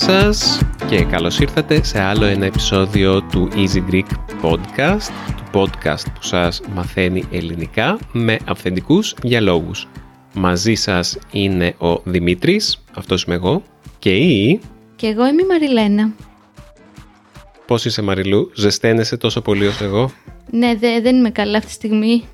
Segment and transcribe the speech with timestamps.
[0.00, 4.06] Γεια σας και καλώς ήρθατε σε άλλο ένα επεισόδιο του Easy Greek
[4.42, 9.88] Podcast, του podcast που σας μαθαίνει ελληνικά με αυθεντικούς διαλόγους.
[10.34, 13.62] Μαζί σας είναι ο Δημήτρης, αυτός είμαι εγώ,
[13.98, 14.60] και η...
[14.96, 16.12] Και εγώ είμαι η Μαριλένα.
[17.66, 20.10] Πώς είσαι Μαριλού, ζεσταίνεσαι τόσο πολύ ως εγώ;
[20.50, 22.24] Ναι, δε, δεν είμαι καλά αυτή τη στιγμή.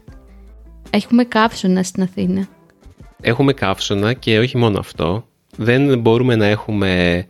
[0.90, 2.48] Έχουμε καύσωνα στην Αθήνα.
[3.20, 5.26] Έχουμε καύσωνα και όχι μόνο αυτό.
[5.56, 7.24] Δεν μπορούμε να έχουμε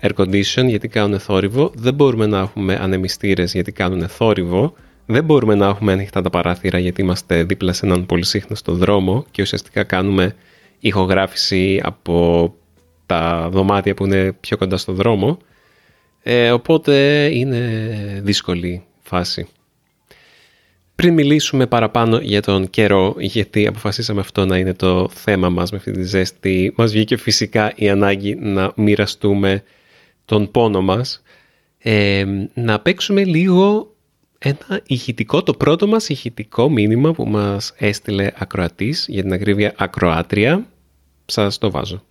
[0.00, 1.72] air condition γιατί κάνουν θόρυβο.
[1.74, 4.74] Δεν μπορούμε να έχουμε ανεμιστήρες γιατί κάνουν θόρυβο.
[5.06, 9.42] Δεν μπορούμε να έχουμε ανοιχτά τα παράθυρα γιατί είμαστε δίπλα σε έναν πολυσύχναστο δρόμο και
[9.42, 10.34] ουσιαστικά κάνουμε
[10.78, 12.54] ηχογράφηση από
[13.06, 15.38] τα δωμάτια που είναι πιο κοντά στο δρόμο.
[16.22, 19.48] Ε, οπότε είναι δύσκολη φάση.
[20.94, 25.76] Πριν μιλήσουμε παραπάνω για τον καιρό, γιατί αποφασίσαμε αυτό να είναι το θέμα μας με
[25.76, 29.62] αυτή τη ζέστη, μας βγήκε φυσικά η ανάγκη να μοιραστούμε
[30.28, 31.22] τον πόνο μας,
[31.78, 33.94] ε, να παίξουμε λίγο
[34.38, 40.66] ένα ηχητικό, το πρώτο μας ηχητικό μήνυμα που μας έστειλε ακροατής, για την ακρίβεια ακροάτρια.
[41.26, 42.04] Σας το βάζω.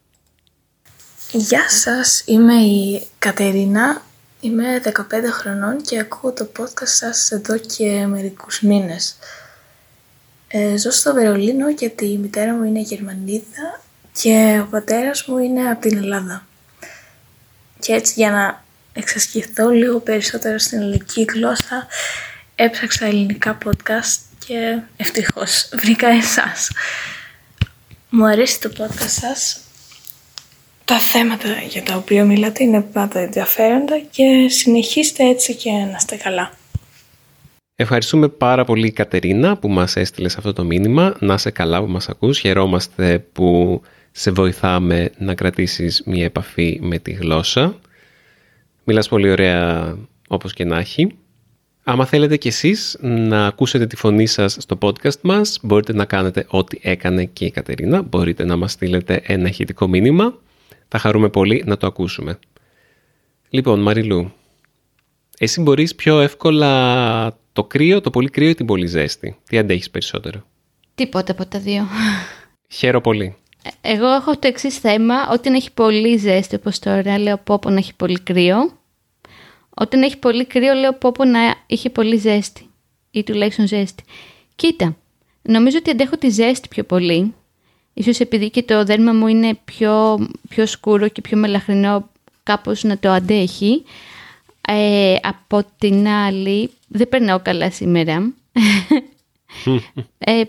[1.31, 4.01] Γεια σας, είμαι η Κατερίνα,
[4.41, 9.15] είμαι 15 χρονών και ακούω το podcast σας εδώ και μερικούς μήνες.
[10.47, 13.81] Ε, ζω στο Βερολίνο γιατί η μητέρα μου είναι Γερμανίδα
[14.21, 16.47] και ο πατέρας μου είναι από την Ελλάδα.
[17.79, 21.87] Και έτσι για να εξασκηθώ λίγο περισσότερο στην ελληνική γλώσσα
[22.55, 26.71] έψαξα ελληνικά podcast και ευτυχώς βρήκα εσάς.
[28.09, 29.61] Μου αρέσει το podcast σας
[30.85, 36.15] τα θέματα για τα οποία μιλάτε είναι πάντα ενδιαφέροντα και συνεχίστε έτσι και να είστε
[36.15, 36.51] καλά.
[37.79, 41.15] Ευχαριστούμε πάρα πολύ Κατερίνα που μας έστειλε αυτό το μήνυμα.
[41.19, 42.39] Να είσαι καλά που μας ακούς.
[42.39, 47.75] Χαιρόμαστε που σε βοηθάμε να κρατήσεις μια επαφή με τη γλώσσα.
[48.83, 49.95] Μιλάς πολύ ωραία
[50.27, 51.15] όπως και να έχει.
[51.83, 56.45] Άμα θέλετε κι εσείς να ακούσετε τη φωνή σας στο podcast μας, μπορείτε να κάνετε
[56.49, 58.01] ό,τι έκανε και η Κατερίνα.
[58.01, 60.33] Μπορείτε να μας στείλετε ένα ηχητικό μήνυμα
[60.87, 62.39] θα χαρούμε πολύ να το ακούσουμε.
[63.49, 64.31] Λοιπόν, Μαριλού,
[65.37, 69.89] εσύ μπορείς πιο εύκολα το κρύο, το πολύ κρύο ή την πολύ ζέστη; Τι αντέχεις
[69.89, 70.45] περισσότερο;
[70.95, 71.87] Τίποτα από τα δύο.
[72.69, 73.35] Χαίρο πολύ.
[73.63, 75.15] Ε, εγώ έχω το εξής θέμα.
[75.31, 78.57] Όταν έχει πολύ ζέστη, όπως τώρα, λέω πω πω να έχει πολύ κρύο.
[79.69, 82.69] Όταν έχει πολύ κρύο, λέω πω πω να είχε πολύ ζέστη.
[83.11, 84.03] Ή τουλάχιστον ζέστη.
[84.55, 84.97] Κοίτα,
[85.41, 87.33] νομίζω ότι αντέχω τη ζέστη πιο πολύ.
[87.93, 92.09] Ίσως επειδή και το δέρμα μου είναι πιο, πιο σκούρο και πιο μελαχρινό
[92.43, 93.83] κάπως να το αντέχει.
[94.69, 98.33] Ε, από την άλλη, δεν περνάω καλά σήμερα.
[100.17, 100.43] ε,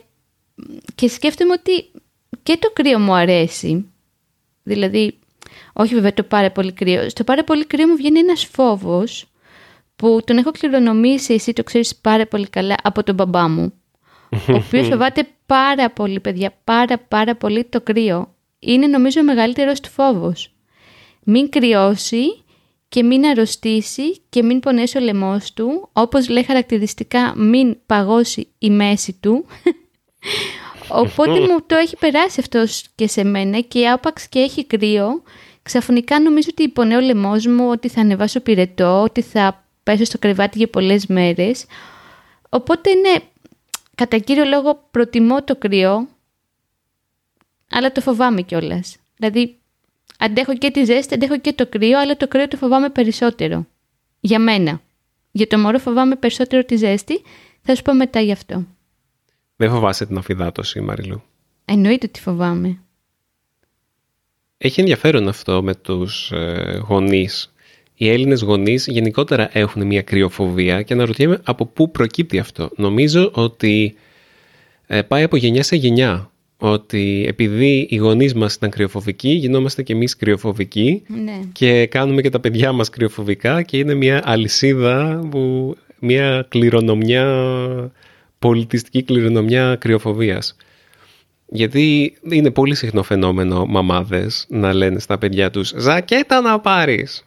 [0.94, 1.90] και σκέφτομαι ότι
[2.42, 3.90] και το κρύο μου αρέσει.
[4.62, 5.18] Δηλαδή,
[5.72, 7.08] όχι βέβαια το πάρα πολύ κρύο.
[7.08, 9.26] Στο πάρα πολύ κρύο μου βγαίνει ένας φόβος
[9.96, 13.72] που τον έχω κληρονομήσει, εσύ το ξέρεις πάρα πολύ καλά, από τον μπαμπά μου
[14.30, 18.34] ο οποίος φοβάται πάρα πολύ, παιδιά, πάρα πάρα πολύ το κρύο.
[18.58, 20.52] Είναι νομίζω ο μεγαλύτερος του φόβος.
[21.24, 22.42] Μην κρυώσει
[22.88, 28.71] και μην αρρωστήσει και μην πονέσει ο λαιμός του, όπως λέει χαρακτηριστικά μην παγώσει η
[28.71, 29.44] μέση του.
[30.88, 35.22] Οπότε μου το έχει περάσει αυτός και σε μένα και άπαξ και έχει κρύο,
[35.62, 40.19] ξαφνικά νομίζω ότι πονέει ο λαιμός μου, ότι θα ανεβάσω πυρετό, ότι θα πέσω στο
[40.19, 41.65] κρεβάτι για πολλές μέρες.
[42.49, 43.15] Οπότε ναι,
[43.94, 46.09] κατά κύριο λόγο προτιμώ το κρυό,
[47.70, 48.97] αλλά το φοβάμαι κιόλας.
[49.16, 49.57] Δηλαδή,
[50.18, 53.66] αντέχω και τη ζέστη, αντέχω και το κρύο, αλλά το κρύο το φοβάμαι περισσότερο.
[54.20, 54.80] Για μένα.
[55.30, 57.22] Για το μωρό φοβάμαι περισσότερο τη ζέστη.
[57.62, 58.66] Θα σου πω μετά γι' αυτό.
[59.56, 61.22] Δεν φοβάσαι την αφιδάτωση, Μαριλού;
[61.64, 62.78] Εννοείται ότι φοβάμαι.
[64.58, 67.52] Έχει ενδιαφέρον αυτό με τους ε, γονείς
[68.00, 72.70] οι Έλληνες γονείς γενικότερα έχουν μια κρυοφοβία και αναρωτιέμαι από πού προκύπτει αυτό.
[72.76, 73.94] Νομίζω ότι
[74.87, 76.31] ε, πάει από γενιά σε γενιά.
[76.60, 81.40] Ότι επειδή οι γονείς μας ήταν κρυοφοβικοί, γινόμαστε και εμείς κρυοφοβικοί ναι.
[81.52, 87.93] και κάνουμε και τα παιδιά μας κρυοφοβικά και είναι μια αλυσίδα, που, μια κληρονομιά,
[88.38, 90.56] πολιτιστική κληρονομιά κρυοφοβίας.
[91.46, 97.25] Γιατί είναι πολύ συχνό φαινόμενο μαμάδες να λένε στα παιδιά τους «Ζακέτα να πάρεις!»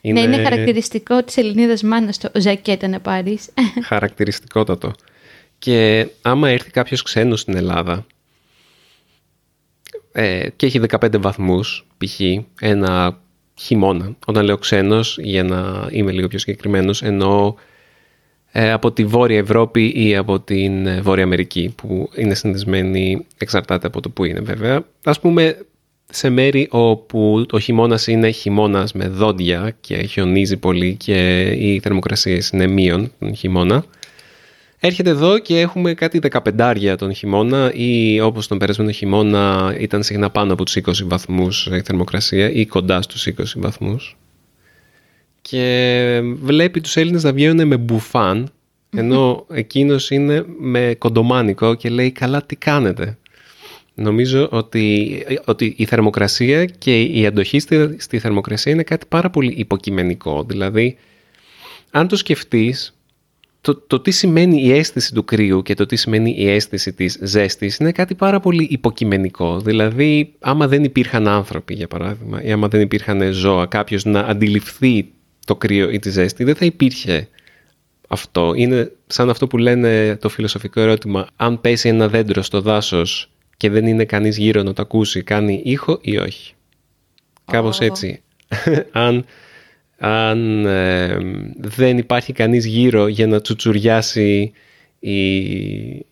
[0.00, 0.20] Είναι...
[0.26, 3.48] Ναι, είναι χαρακτηριστικό της Ελληνίδας μάνας το ζακέτα να πάρεις.
[3.82, 4.92] Χαρακτηριστικότατο.
[5.60, 8.06] Και άμα έρθει κάποιος ξένος στην Ελλάδα
[10.12, 12.20] ε, και έχει 15 βαθμούς, π.χ.
[12.60, 13.20] ένα
[13.54, 17.54] χειμώνα, όταν λέω ξένος, για να είμαι λίγο πιο συγκεκριμένος, εννοώ
[18.52, 24.00] ε, από τη Βόρεια Ευρώπη ή από την Βόρεια Αμερική, που είναι συνδεσμένη, εξαρτάται από
[24.00, 24.84] το που είναι βέβαια.
[25.04, 25.56] Ας πούμε
[26.10, 32.48] σε μέρη όπου ο χειμώνας είναι χειμώνας με δόντια και χιονίζει πολύ και οι θερμοκρασίες
[32.48, 33.84] είναι μείον τον χειμώνα.
[34.82, 40.30] Έρχεται εδώ και έχουμε κάτι δεκαπεντάρια τον χειμώνα ή όπως τον περασμένο χειμώνα ήταν συχνά
[40.30, 44.16] πάνω από τους 20 βαθμούς η θερμοκρασία ή κοντά στους 20 βαθμούς.
[45.42, 48.50] Και βλέπει τους Έλληνες να βγαίνουν με μπουφάν
[48.96, 53.18] ενώ εκείνος είναι με κοντομάνικο και λέει καλά τι κάνετε.
[53.94, 59.52] Νομίζω ότι, ότι η θερμοκρασία και η αντοχή στη, στη θερμοκρασία είναι κάτι πάρα πολύ
[59.56, 60.44] υποκειμενικό.
[60.48, 60.96] Δηλαδή,
[61.90, 62.99] αν το σκεφτείς,
[63.60, 67.18] το, το τι σημαίνει η αίσθηση του κρύου και το τι σημαίνει η αίσθηση της
[67.22, 69.60] ζέστης είναι κάτι πάρα πολύ υποκειμενικό.
[69.60, 75.12] Δηλαδή, άμα δεν υπήρχαν άνθρωποι, για παράδειγμα, ή άμα δεν υπήρχαν ζώα, κάποιος να αντιληφθεί
[75.44, 77.28] το κρύο ή τη ζέστη, δεν θα υπήρχε
[78.08, 78.52] αυτό.
[78.56, 83.70] Είναι σαν αυτό που λένε το φιλοσοφικό ερώτημα, αν πέσει ένα δέντρο στο δάσος και
[83.70, 86.54] δεν είναι κανείς γύρω να το ακούσει, κάνει ήχο ή όχι.
[86.54, 87.52] Oh.
[87.52, 88.22] Κάπως έτσι.
[88.92, 89.24] αν
[90.02, 91.18] αν ε,
[91.56, 94.52] δεν υπάρχει κανείς γύρω για να τσουτσουριάσει
[94.98, 95.36] η,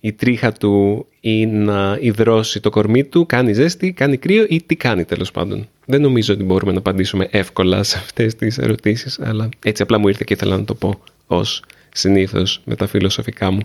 [0.01, 4.77] η τρίχα του ή να υδρώσει το κορμί του, κάνει ζέστη, κάνει κρύο ή τι
[4.77, 5.69] κάνει τέλος πάντων.
[5.85, 10.09] Δεν νομίζω ότι μπορούμε να απαντήσουμε εύκολα σε αυτές τις ερωτήσεις, αλλά έτσι απλά μου
[10.09, 11.63] ήρθε και ήθελα να το πω ως
[11.93, 13.61] συνήθως με τα φιλοσοφικά μου.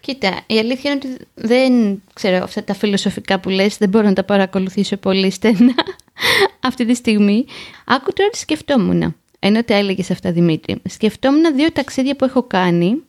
[0.00, 4.12] Κοίτα, η αλήθεια είναι ότι δεν ξέρω αυτά τα φιλοσοφικά που λες, δεν μπορώ να
[4.12, 5.74] τα παρακολουθήσω πολύ στενά
[6.68, 7.44] αυτή τη στιγμή.
[7.84, 9.16] Άκου τώρα τι σκεφτόμουν,
[9.46, 10.76] ενώ τα έλεγε αυτά Δημήτρη.
[10.88, 13.02] Σκεφτόμουν δύο ταξίδια που έχω κάνει.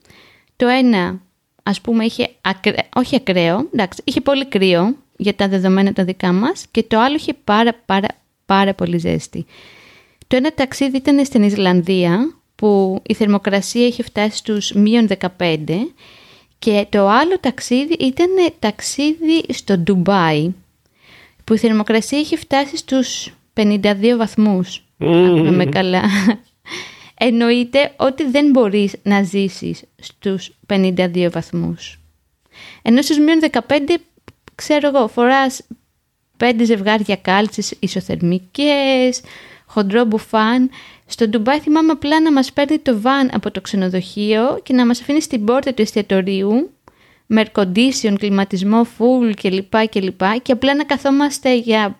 [0.56, 1.20] Το ένα,
[1.62, 2.28] ας πούμε, είχε
[2.94, 7.16] όχι ακραίο, εντάξει, είχε πολύ κρύο για τα δεδομένα τα δικά μας και το άλλο
[7.16, 8.08] είχε πάρα πάρα
[8.46, 9.46] πάρα πολύ ζέστη.
[10.26, 15.08] Το ένα ταξίδι ήταν στην Ισλανδία που η θερμοκρασία είχε φτάσει στους μείον
[15.38, 15.58] 15
[16.58, 20.52] και το άλλο ταξίδι ήταν ταξίδι στο Ντουμπάι
[21.44, 24.87] που η θερμοκρασία είχε φτάσει στους 52 βαθμούς.
[24.98, 25.50] Mm.
[25.52, 26.02] με καλά.
[27.20, 32.00] Εννοείται ότι δεν μπορείς να ζήσεις στους 52 βαθμούς.
[32.82, 33.60] Ενώ στους μείον 15,
[34.54, 35.62] ξέρω εγώ, φοράς
[36.36, 39.20] 5 ζευγάρια κάλτσες ισοθερμικές,
[39.66, 40.70] χοντρό μπουφάν.
[41.06, 45.00] Στο Ντουμπάι θυμάμαι απλά να μας παίρνει το βαν από το ξενοδοχείο και να μας
[45.00, 46.70] αφήνει στην πόρτα του εστιατορίου
[47.26, 49.74] με air condition, κλιματισμό, full κλπ.
[49.88, 51.98] Και, και απλά να καθόμαστε για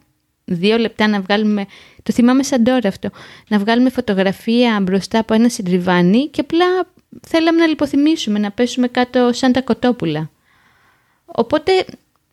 [0.48, 1.66] δύο λεπτά να βγάλουμε,
[2.02, 3.10] το θυμάμαι σαν τώρα αυτό,
[3.48, 6.66] να βγάλουμε φωτογραφία μπροστά από ένα συντριβάνι και απλά
[7.26, 10.30] θέλαμε να λιποθυμίσουμε, να πέσουμε κάτω σαν τα κοτόπουλα.
[11.24, 11.72] Οπότε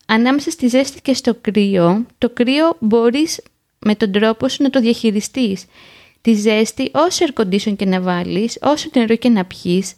[0.05, 3.41] ανάμεσα στη ζέστη και στο κρύο, το κρύο μπορείς
[3.79, 5.65] με τον τρόπο σου να το διαχειριστείς.
[6.21, 9.93] Τη ζέστη, όσο air condition και να βάλεις, όσο νερό και να πιείς,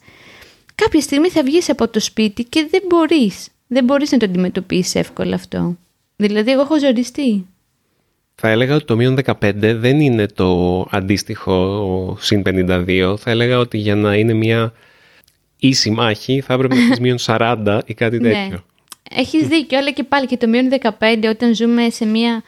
[0.74, 3.48] κάποια στιγμή θα βγεις από το σπίτι και δεν μπορείς.
[3.66, 5.76] Δεν μπορείς να το αντιμετωπίσεις εύκολα αυτό.
[6.16, 7.46] Δηλαδή, εγώ έχω ζοριστεί.
[8.40, 13.14] Θα έλεγα ότι το μείον 15 δεν είναι το αντίστοιχο συν 52.
[13.18, 14.72] Θα έλεγα ότι για να είναι μια
[15.58, 18.28] ίση μάχη θα έπρεπε να έχεις μείον 40 ή κάτι ναι.
[18.28, 18.48] τέτοιο.
[18.48, 19.20] Ναι.
[19.20, 20.90] Έχεις δίκιο, αλλά και πάλι και το μείον 15
[21.28, 22.42] όταν ζούμε σε μια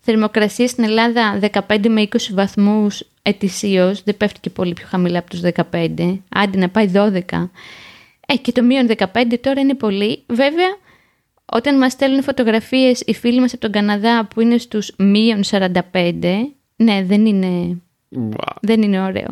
[0.00, 1.38] θερμοκρασία στην Ελλάδα
[1.68, 6.58] 15 με 20 βαθμούς ετησίως, δεν πέφτει και πολύ πιο χαμηλά από τους 15, άντε
[6.58, 7.48] να πάει 12.
[8.26, 9.04] Ε, και το μείον 15
[9.40, 10.22] τώρα είναι πολύ.
[10.26, 10.76] Βέβαια,
[11.52, 15.72] όταν μας στέλνουν φωτογραφίες οι φίλοι μας από τον Καναδά που είναι στους μείον 45,
[16.76, 17.78] ναι, δεν είναι,
[18.60, 19.28] δεν είναι ωραίο.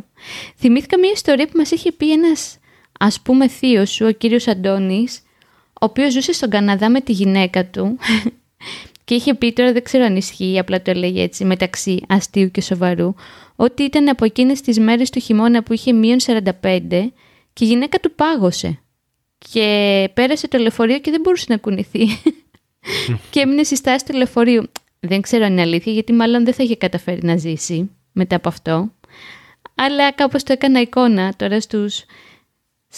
[0.56, 2.58] Θυμήθηκα μια ιστορία που μας είχε πει ένας,
[2.98, 5.22] ας πούμε, θείος σου, ο κύριος Αντώνης,
[5.72, 7.98] ο οποίος ζούσε στον Καναδά με τη γυναίκα του
[9.04, 12.60] και είχε πει τώρα, δεν ξέρω αν ισχύει, απλά το έλεγε έτσι, μεταξύ αστείου και
[12.60, 13.14] σοβαρού,
[13.56, 16.50] ότι ήταν από εκείνες τις μέρες του χειμώνα που είχε μείον 45
[17.52, 18.82] και η γυναίκα του πάγωσε.
[19.38, 22.06] Και πέρασε το λεωφορείο και δεν μπορούσε να κουνηθεί.
[23.30, 24.62] και έμεινε στη στάση του λεωφορείου.
[25.00, 28.48] Δεν ξέρω αν είναι αλήθεια, γιατί μάλλον δεν θα είχε καταφέρει να ζήσει μετά από
[28.48, 28.92] αυτό.
[29.74, 32.04] Αλλά κάπως το έκανα εικόνα τώρα στους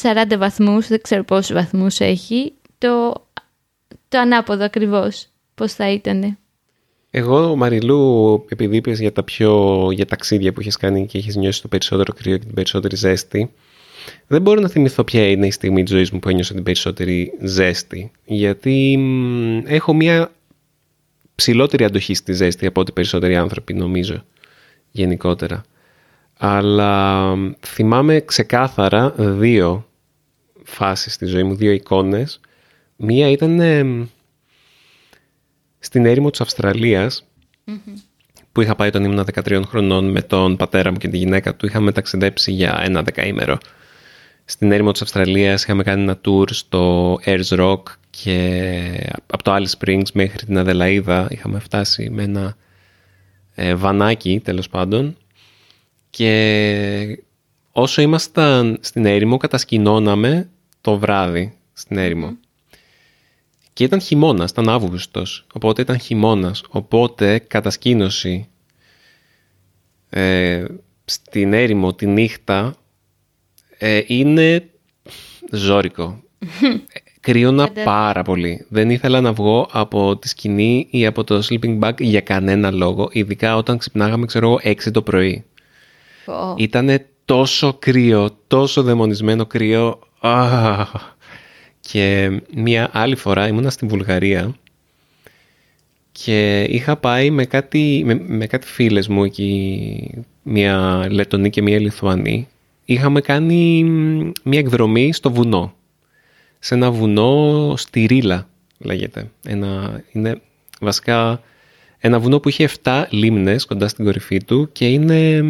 [0.03, 3.13] 40 βαθμούς, δεν ξέρω πόσους βαθμούς έχει, το,
[4.09, 6.39] το ανάποδο ακριβώς πώς θα ήταν.
[7.11, 11.63] Εγώ, Μαριλού, επειδή είπες για τα πιο για ταξίδια που έχει κάνει και έχει νιώσει
[11.63, 13.53] το περισσότερο κρύο και την περισσότερη ζέστη,
[14.27, 17.33] δεν μπορώ να θυμηθώ ποια είναι η στιγμή της ζωής μου που ένιωσα την περισσότερη
[17.41, 18.11] ζέστη.
[18.25, 18.99] Γιατί
[19.67, 20.33] έχω μια
[21.35, 24.25] ψηλότερη αντοχή στη ζέστη από ό,τι περισσότεροι άνθρωποι, νομίζω,
[24.91, 25.63] γενικότερα.
[26.39, 27.35] Αλλά
[27.67, 29.89] θυμάμαι ξεκάθαρα δύο
[30.65, 32.41] φάσεις στη ζωή μου, δύο εικόνες.
[32.97, 33.61] Μία ήταν
[35.79, 37.25] στην έρημο της αυστραλιας
[38.53, 41.67] που είχα πάει όταν ήμουν 13 χρονών με τον πατέρα μου και τη γυναίκα του
[41.67, 43.59] είχαμε ταξιδέψει για ένα δεκαήμερο.
[44.51, 49.79] Στην έρημο της Αυστραλίας είχαμε κάνει ένα tour στο Ayers Rock και από το Alice
[49.79, 52.57] Springs μέχρι την Αδελαίδα είχαμε φτάσει με ένα
[53.55, 55.17] ε, βανάκι τέλος πάντων
[56.11, 57.23] και
[57.73, 60.49] όσο ήμασταν στην έρημο κατασκηνώναμε
[60.81, 62.37] το βράδυ στην έρημο.
[63.73, 66.63] Και ήταν χειμώνας, ήταν Αύγουστος, οπότε ήταν χειμώνας.
[66.69, 68.49] Οπότε κατασκήνωση
[70.11, 70.65] ε,
[71.05, 72.75] στην έρημο τη νύχτα
[73.83, 74.69] ε, είναι
[75.51, 76.23] ζώρικο.
[77.21, 78.67] Κρύωνα πάρα πολύ.
[78.69, 83.09] Δεν ήθελα να βγω από τη σκηνή ή από το sleeping bag για κανένα λόγο,
[83.13, 85.45] ειδικά όταν ξυπνάγαμε, ξέρω εγώ, 6 το πρωί.
[86.27, 86.55] Oh.
[86.57, 89.99] Ήτανε τόσο κρύο, τόσο δαιμονισμένο κρύο.
[91.81, 94.55] Και μία άλλη φορά ήμουνα στην Βουλγαρία
[96.13, 101.79] και είχα πάει με κάτι, με, με κάτι φίλες μου εκεί, μία Λετωνή και μία
[101.79, 102.49] Λιθουανή.
[102.91, 103.83] Είχαμε κάνει
[104.43, 105.75] μία εκδρομή στο βουνό.
[106.59, 109.31] Σε ένα βουνό στη Ρίλα λέγεται.
[109.47, 110.41] Ένα, είναι
[110.81, 111.43] βασικά
[111.99, 115.45] ένα βουνό που είχε 7 λίμνες κοντά στην κορυφή του και είναι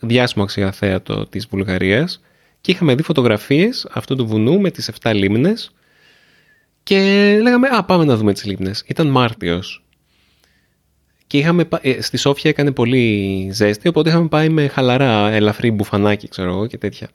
[0.00, 2.20] διάσημο αξιοθέατο της Βουλγαρίας
[2.60, 5.72] και είχαμε δει φωτογραφίες αυτού του βουνού με τις 7 λίμνες
[6.82, 6.98] και
[7.42, 8.84] λέγαμε «Α, πάμε να δούμε τις λίμνες».
[8.86, 9.83] Ήταν Μάρτιος.
[11.34, 16.28] Και είχαμε, ε, στη Σόφια έκανε πολύ ζέστη, οπότε είχαμε πάει με χαλαρά, ελαφρύ μπουφανάκι,
[16.28, 17.08] ξέρω εγώ και τέτοια.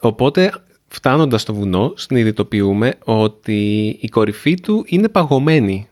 [0.00, 0.52] Οπότε,
[0.88, 5.88] φτάνοντας στο βουνό, συνειδητοποιούμε ότι η κορυφή του είναι παγωμένη.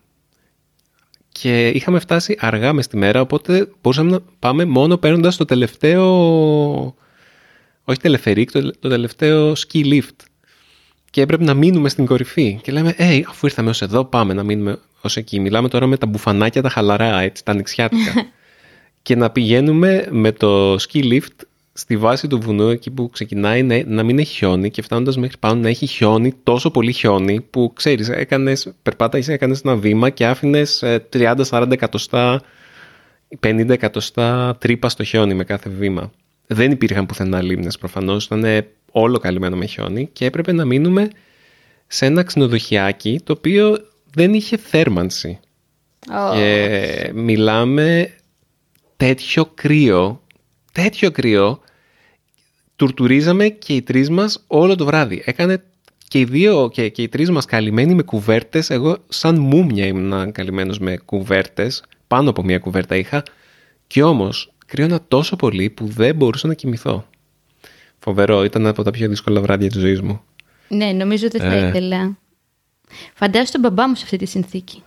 [1.28, 6.04] Και είχαμε φτάσει αργά μες στη μέρα, οπότε μπορούσαμε να πάμε μόνο παίρνοντας το τελευταίο
[7.84, 10.16] όχι τελεφερίκ, το, το τελευταίο ski lift.
[11.10, 12.58] Και έπρεπε να μείνουμε στην κορυφή.
[12.62, 15.40] Και λέμε, Ε, αφού ήρθαμε ως εδώ, πάμε να μείνουμε ως εκεί.
[15.40, 18.12] Μιλάμε τώρα με τα μπουφανάκια τα χαλαρά, έτσι, τα ανοιξιάτικα.
[19.02, 23.82] και να πηγαίνουμε με το ski lift στη βάση του βουνού, εκεί που ξεκινάει να,
[23.86, 27.72] να μην έχει χιόνι και φτάνοντας μέχρι πάνω να έχει χιόνι, τόσο πολύ χιόνι, που
[27.74, 32.42] ξέρεις, έκανες, περπάταγες, έκανες ένα βήμα και άφηνες 30-40 εκατοστά,
[33.40, 36.12] 50 εκατοστά τρύπα στο χιόνι με κάθε βήμα
[36.48, 41.08] δεν υπήρχαν πουθενά λίμνες προφανώς, ήταν όλο καλυμμένο με χιόνι και έπρεπε να μείνουμε
[41.86, 43.78] σε ένα ξενοδοχιάκι το οποίο
[44.18, 45.38] δεν είχε θέρμανση.
[46.34, 48.14] Και μιλάμε
[48.96, 50.22] τέτοιο κρύο,
[50.72, 51.60] τέτοιο κρύο,
[52.76, 55.22] τουρτουρίζαμε και οι τρεις μας όλο το βράδυ.
[55.24, 55.62] Έκανε
[56.08, 58.70] και οι δύο και, και οι τρεις μας καλυμμένοι με κουβέρτες.
[58.70, 61.82] Εγώ σαν μούμια ήμουν καλυμμένος με κουβέρτες.
[62.06, 63.22] Πάνω από μια κουβέρτα είχα.
[63.86, 67.08] Και όμως κρύωνα τόσο πολύ που δεν μπορούσα να κοιμηθώ.
[67.98, 70.20] Φοβερό, ήταν από τα πιο δύσκολα βράδια της ζωής μου.
[70.68, 71.68] Ναι, νομίζω ότι θα ε.
[71.68, 72.18] ήθελα.
[73.14, 74.82] Φαντάζομαι τον μπαμπά μου σε αυτή τη συνθήκη.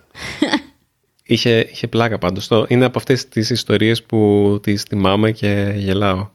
[1.24, 2.48] Είχε, είχε πλάκα πάντως.
[2.48, 6.28] Το, είναι από αυτές τις ιστορίες που τις θυμάμαι και γελάω.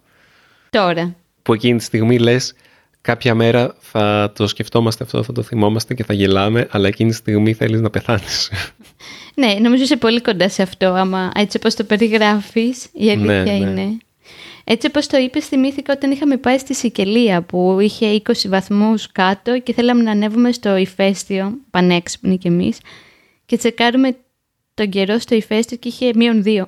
[0.70, 1.16] Τώρα.
[1.42, 2.54] Που εκείνη τη στιγμή λες
[3.02, 7.16] κάποια μέρα θα το σκεφτόμαστε αυτό, θα το θυμόμαστε και θα γελάμε, αλλά εκείνη τη
[7.16, 8.52] στιγμή θέλεις να πεθάνεις.
[9.36, 13.52] Ναι, νομίζω είσαι πολύ κοντά σε αυτό, άμα έτσι όπως το περιγράφεις, η αλήθεια ναι,
[13.52, 13.56] ναι.
[13.56, 13.98] είναι.
[14.70, 19.60] Έτσι όπως το είπες, θυμήθηκα όταν είχαμε πάει στη Σικελία που είχε 20 βαθμούς κάτω
[19.60, 22.78] και θέλαμε να ανέβουμε στο ηφαίστειο, πανέξυπνοι κι εμείς,
[23.46, 24.18] και τσεκάρουμε
[24.74, 26.66] τον καιρό στο ηφαίστειο και είχε μείον δύο.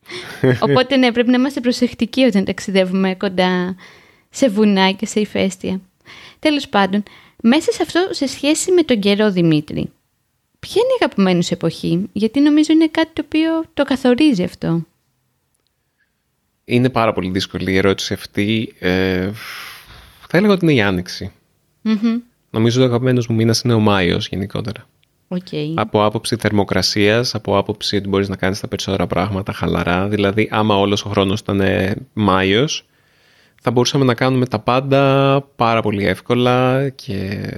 [0.68, 3.76] Οπότε ναι, πρέπει να είμαστε προσεκτικοί όταν ταξιδεύουμε κοντά
[4.30, 5.80] σε βουνά και σε ηφαίστεια.
[6.38, 7.02] Τέλος πάντων,
[7.42, 9.90] μέσα σε αυτό σε σχέση με τον καιρό Δημήτρη,
[10.58, 14.86] Ποια είναι η αγαπημένη σου εποχή, γιατί νομίζω είναι κάτι το οποίο το καθορίζει αυτό.
[16.68, 18.74] Είναι πάρα πολύ δύσκολη η ερώτηση αυτή.
[18.78, 19.30] Ε,
[20.28, 21.32] θα έλεγα ότι είναι η άνοιξη.
[21.84, 22.20] Mm-hmm.
[22.50, 24.86] Νομίζω ότι ο αγαπημένος μου μήνας είναι ο Μάιος γενικότερα.
[25.28, 25.72] Okay.
[25.74, 30.08] Από άποψη θερμοκρασίας, από άποψη ότι μπορείς να κάνεις τα περισσότερα πράγματα χαλαρά.
[30.08, 31.62] Δηλαδή, άμα όλος ο χρόνος ήταν
[32.12, 32.86] Μάιος,
[33.60, 37.50] θα μπορούσαμε να κάνουμε τα πάντα πάρα πολύ εύκολα και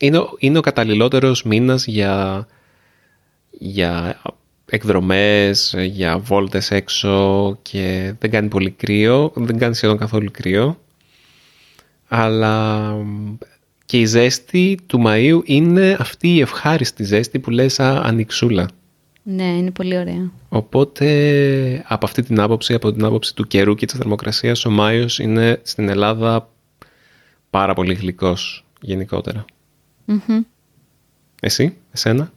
[0.00, 2.46] είναι, είναι ο καταλληλότερος μήνας για,
[3.50, 4.20] για
[4.66, 10.78] εκδρομές, για βόλτες έξω και δεν κάνει πολύ κρύο, δεν κάνει σχεδόν καθόλου κρύο.
[12.08, 12.96] Αλλά
[13.84, 18.68] και η ζέστη του Μαΐου είναι αυτή η ευχάριστη ζέστη που λες ανοιξούλα.
[19.22, 20.30] Ναι, είναι πολύ ωραία.
[20.48, 25.18] Οπότε από αυτή την άποψη, από την άποψη του καιρού και της θερμοκρασίας, ο Μάιος
[25.18, 26.48] είναι στην Ελλάδα
[27.50, 29.44] πάρα πολύ γλυκός γενικότερα.
[31.40, 32.32] Εσύ, εσένα;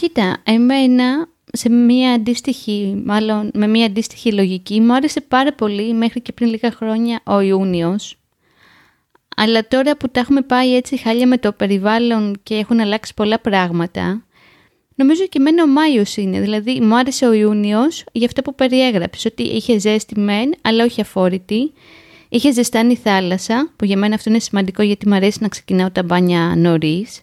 [0.00, 6.20] Κοίτα, εμένα σε μια αντίστοιχη, μάλλον με μια αντίστοιχη λογική, μου άρεσε πάρα πολύ μέχρι
[6.20, 8.18] και πριν λίγα χρόνια ο Ιούνιος.
[9.36, 13.40] Αλλά τώρα που τα έχουμε πάει έτσι χάλια με το περιβάλλον και έχουν αλλάξει πολλά
[13.40, 14.24] πράγματα,
[14.94, 16.40] νομίζω και εμένα ο Μάιος είναι.
[16.40, 21.00] Δηλαδή μου άρεσε ο Ιούνιος για αυτό που περιέγραψες, ότι είχε ζέστη μεν, αλλά όχι
[21.00, 21.72] αφόρητη
[22.28, 25.90] Είχε ζεστάνει η θάλασσα, που για μένα αυτό είναι σημαντικό γιατί μου αρέσει να ξεκινάω
[25.90, 27.22] τα μπάνια νωρίς.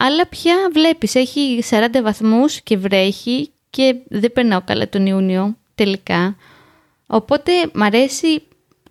[0.00, 6.36] Αλλά πια βλέπεις, έχει 40 βαθμούς και βρέχει και δεν περνάω καλά τον Ιούνιο τελικά.
[7.06, 8.42] Οπότε μ' αρέσει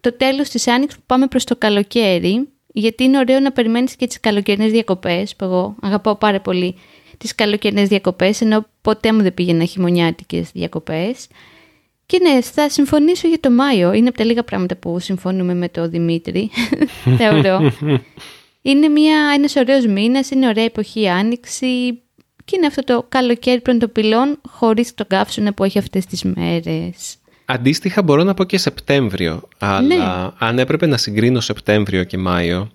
[0.02, 4.08] το τέλος της άνοιξης που πάμε προς το καλοκαίρι γιατί είναι ωραίο να περιμένεις και
[4.08, 6.76] τις καλοκαιρινές διακοπές που εγώ αγαπάω πάρα πολύ
[7.18, 11.28] τις καλοκαιρινές διακοπές ενώ ποτέ μου δεν πήγαινα χειμωνιάτικες διακοπές.
[12.06, 13.94] Και ναι, θα συμφωνήσω για το Μάιο.
[13.94, 16.50] Είναι από τα λίγα πράγματα που συμφωνούμε με τον Δημήτρη,
[17.18, 17.72] θεωρώ.
[18.66, 22.02] Είναι μια, ένας ωραίος μήνας, είναι ωραία εποχή άνοιξη
[22.46, 23.62] και είναι αυτό το καλοκαίρι
[23.94, 27.16] πυλών χωρίς τον καύσωνα που έχει αυτές τις μέρες.
[27.46, 29.96] Αντίστοιχα μπορώ να πω και Σεπτέμβριο, αλλά ναι.
[30.38, 32.72] αν έπρεπε να συγκρίνω Σεπτέμβριο και Μάιο,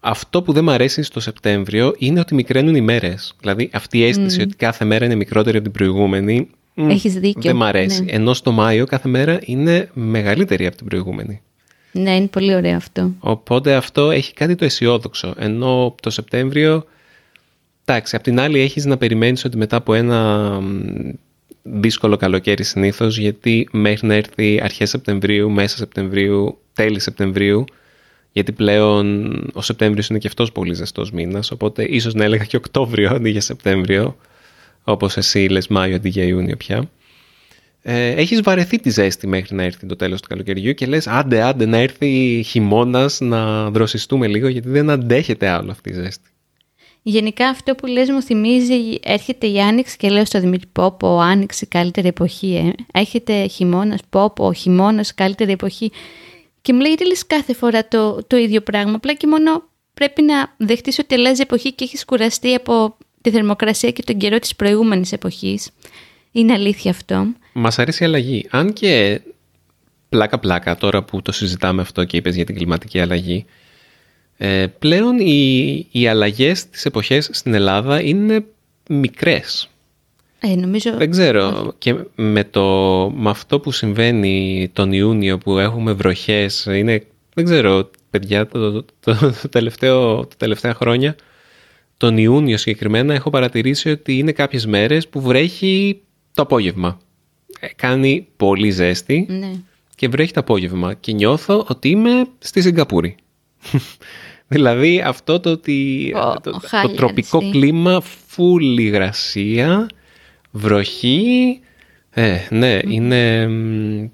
[0.00, 3.34] αυτό που δεν μου αρέσει στο Σεπτέμβριο είναι ότι μικραίνουν οι μέρες.
[3.40, 7.42] Δηλαδή αυτή η αίσθηση ότι κάθε μέρα είναι μικρότερη από την προηγούμενη, Έχεις δίκιο.
[7.42, 8.02] δεν μου αρέσει.
[8.02, 8.12] Ναι.
[8.12, 11.42] Ενώ στο Μάιο κάθε μέρα είναι μεγαλύτερη από την προηγούμενη.
[11.92, 13.12] Ναι, είναι πολύ ωραίο αυτό.
[13.18, 15.34] Οπότε αυτό έχει κάτι το αισιόδοξο.
[15.38, 16.84] Ενώ το Σεπτέμβριο,
[17.84, 20.60] εντάξει, απ' την άλλη έχεις να περιμένεις ότι μετά από ένα
[21.62, 27.64] δύσκολο καλοκαίρι συνήθως, γιατί μέχρι να έρθει αρχές Σεπτεμβρίου, μέσα Σεπτεμβρίου, τέλη Σεπτεμβρίου,
[28.32, 32.56] γιατί πλέον ο Σεπτέμβριος είναι και αυτός πολύ ζεστός μήνας, οπότε ίσως να έλεγα και
[32.56, 34.16] Οκτώβριο αντί για Σεπτέμβριο,
[34.84, 36.90] όπως εσύ λες Μάιο αντί για Ιούνιο πια.
[37.84, 41.42] Ε, έχεις βαρεθεί τη ζέστη μέχρι να έρθει το τέλος του καλοκαιριού και λες άντε
[41.42, 46.30] άντε να έρθει χειμώνας να δροσιστούμε λίγο γιατί δεν αντέχεται άλλο αυτή η ζέστη.
[47.02, 51.66] Γενικά αυτό που λες μου θυμίζει, έρχεται η Άνοιξη και λέω στο Δημήτρη Πόπο, Άνοιξη
[51.66, 52.98] καλύτερη εποχή, ε.
[52.98, 55.90] έρχεται χειμώνας, Πόπο, χειμώνας καλύτερη εποχή.
[56.62, 59.62] Και μου λέει λες κάθε φορά το, το ίδιο πράγμα, απλά και μόνο
[59.94, 64.38] πρέπει να δεχτείς ότι αλλάζει εποχή και έχεις κουραστεί από τη θερμοκρασία και τον καιρό
[64.38, 65.70] της προηγούμενης εποχής.
[66.32, 67.26] Είναι αλήθεια αυτό.
[67.52, 68.46] Μας αρέσει η αλλαγή.
[68.50, 69.20] Αν και
[70.08, 73.44] πλάκα-πλάκα τώρα που το συζητάμε αυτό και είπες για την κλιματική αλλαγή,
[74.36, 78.44] ε, πλέον οι, οι αλλαγές της εποχές στην Ελλάδα είναι
[78.88, 79.68] μικρές.
[80.40, 80.96] Ε, νομίζω...
[80.96, 81.74] Δεν ξέρω.
[81.78, 82.62] Και με, το,
[83.16, 88.84] με αυτό που συμβαίνει τον Ιούνιο που έχουμε βροχές, είναι, δεν ξέρω, παιδιά, το, το,
[89.00, 91.16] το, τελευταίο, τα τελευταία χρόνια,
[91.96, 96.00] τον Ιούνιο συγκεκριμένα έχω παρατηρήσει ότι είναι κάποιες μέρες που βρέχει
[96.34, 97.00] το απόγευμα.
[97.64, 99.52] Ε, κάνει πολύ ζέστη ναι.
[99.94, 103.14] και βρέχει το απόγευμα και νιώθω ότι είμαι στη Σιγκαπούρη.
[104.48, 106.10] δηλαδή αυτό το ότι
[106.42, 109.86] το, το, τροπικό κλίμα, φούλη υγρασία,
[110.50, 111.60] βροχή,
[112.10, 113.50] ε, ναι, είναι,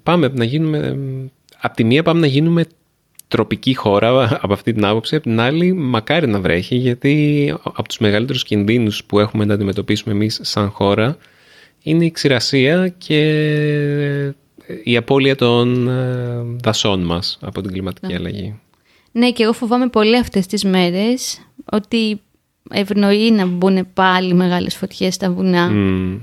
[0.03, 0.97] πάμε να γίνουμε,
[1.59, 2.65] από τη μία πάμε να γίνουμε
[3.27, 7.97] τροπική χώρα από αυτή την άποψη, από την άλλη μακάρι να βρέχει γιατί από τους
[7.97, 11.17] μεγαλύτερους κινδύνους που έχουμε να αντιμετωπίσουμε εμείς σαν χώρα
[11.83, 14.33] είναι η ξηρασία και
[14.83, 18.59] η απώλεια των ε, δασών μας από την κλιματική αλλαγή.
[19.11, 21.39] Ναι, και εγώ φοβάμαι πολύ αυτές τις μέρες
[21.71, 22.21] ότι
[22.71, 25.69] ευνοεί να μπουν πάλι μεγάλες φωτιές στα βουνά.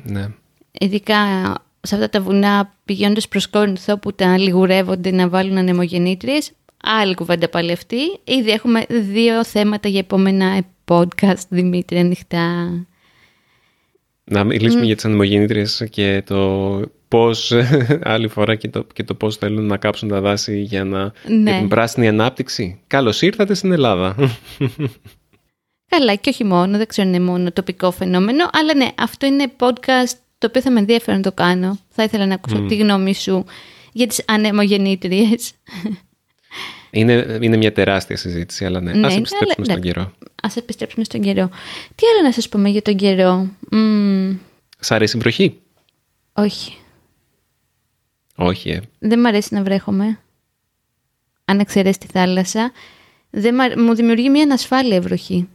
[0.04, 0.28] ναι.
[0.80, 1.16] Ειδικά
[1.80, 6.50] σε αυτά τα βουνά πηγαίνοντας προς Κόρινθο που τα λιγουρεύονται να βάλουν ανεμογεννήτριες.
[6.82, 7.96] Άλλη κουβέντα πάλι αυτή.
[8.24, 12.68] Ήδη έχουμε δύο θέματα για επόμενα podcast, Δημήτρη, ανοιχτά.
[14.30, 17.52] Να μιλήσουμε για τις ανεμογεννήτριες και το πώς
[18.02, 21.58] άλλη φορά και το, και το πώς θέλουν να κάψουν τα δάση για, να, ναι.
[21.58, 22.80] την πράσινη ανάπτυξη.
[22.86, 24.14] Καλώς ήρθατε στην Ελλάδα.
[25.88, 29.52] Καλά και όχι μόνο, δεν ξέρω αν είναι μόνο τοπικό φαινόμενο, αλλά ναι, αυτό είναι
[29.58, 31.78] podcast το οποίο θα με ενδιαφέρει να το κάνω.
[31.88, 33.44] Θα ήθελα να ακούσω τη γνώμη σου
[33.92, 35.52] για τις ανεμογεννήτριες.
[36.96, 39.86] Είναι, είναι μια τεράστια συζήτηση, αλλά ναι, ναι ας επιστρέψουμε στον ναι.
[39.86, 40.12] καιρό.
[40.42, 41.48] Ας επιστρέψουμε στον καιρό.
[41.94, 44.36] Τι άλλο να σας πούμε για τον καιρό; Mm.
[44.78, 45.60] Σ' αρέσει η βροχή;
[46.32, 46.76] Όχι.
[48.36, 48.80] Όχι, ε.
[48.98, 50.18] Δεν μ' αρέσει να βρέχομαι.
[51.44, 52.72] Αν εξαιρέσει τη θάλασσα.
[53.30, 55.48] Δεν μου δημιουργεί μια ανασφάλεια βροχή.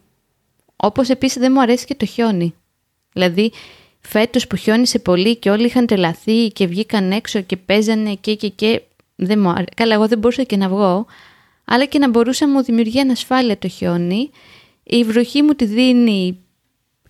[0.76, 2.54] Όπως επίσης δεν μου αρέσει και το χιόνι.
[3.14, 3.52] Δηλαδή,
[4.00, 8.48] φέτος που χιόνισε πολύ και όλοι είχαν τρελαθεί και βγήκαν έξω και παίζανε και και
[8.48, 8.82] και...
[9.16, 9.70] Δεν μου άρεσε.
[9.76, 11.06] Καλά, εγώ δεν μπορούσα και να βγω,
[11.74, 14.30] αλλά και να μπορούσα να μου δημιουργεί ανασφάλεια το χιόνι.
[14.84, 16.38] Η βροχή μου τη δίνει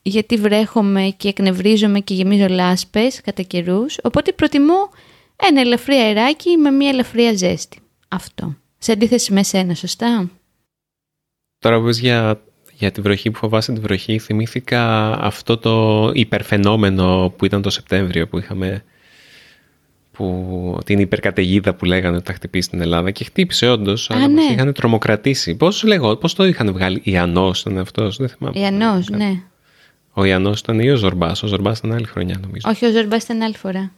[0.02, 3.98] γιατί βρέχομαι και εκνευρίζομαι και γεμίζω λάσπες κατά καιρούς.
[4.04, 4.90] οπότε προτιμώ
[5.36, 7.80] ένα ελαφρύ αεράκι με μια ελαφριά ζέστη.
[8.08, 8.56] Αυτό.
[8.78, 10.30] Σε αντίθεση με σένα, σωστά;
[11.60, 12.42] Τώρα που για,
[12.74, 18.28] για τη βροχή που φοβάσαι τη βροχή, θυμήθηκα αυτό το υπερφαινόμενο που ήταν το Σεπτέμβριο
[18.28, 18.84] που είχαμε
[20.22, 24.42] που, την υπερκαταιγίδα που λέγανε ότι θα χτυπήσει στην Ελλάδα και χτύπησε όντως, αλλά ναι.
[24.42, 25.56] είχαν τρομοκρατήσει.
[25.56, 25.86] Πώς
[26.20, 28.60] πώς το είχαν βγάλει, Ιαννό ήταν αυτός, δεν θυμάμαι.
[28.60, 29.42] Ιαννό, ναι.
[30.14, 31.44] Ο Ιαννό ήταν ή ο Ζορμπάς.
[31.44, 32.70] Ο Ζορμπάς ήταν άλλη χρονιά, νομίζω.
[32.70, 33.92] Όχι, ο Ζορμπάς ήταν άλλη φορά.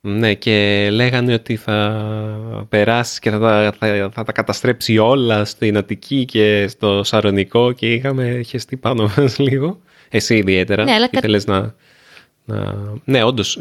[0.00, 5.76] Ναι, και λέγανε ότι θα περάσει και θα τα, θα, θα τα καταστρέψει όλα στην
[5.76, 9.80] Αττική και στο Σαρονικό και είχαμε χεστεί πάνω μας λίγο.
[10.08, 10.84] Εσύ ιδιαίτερα.
[10.84, 11.74] Ναι, αλλά ήθελες να,
[13.04, 13.58] Ναι, όντως.